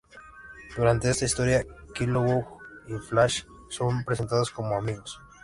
Durante 0.75 1.11
esta 1.11 1.25
historia, 1.25 1.63
Kilowog 1.93 2.57
y 2.87 2.95
Flash 3.07 3.43
son 3.69 4.03
presentados 4.03 4.49
como 4.49 4.75
amigos. 4.75 5.21